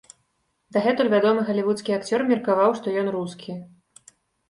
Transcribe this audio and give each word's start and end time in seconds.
Дагэтуль 0.77 1.11
вядомы 1.15 1.45
галівудскі 1.51 1.95
акцёр 1.99 2.27
меркаваў, 2.33 2.69
што 2.83 2.99
ён 3.07 3.15
рускі. 3.21 3.51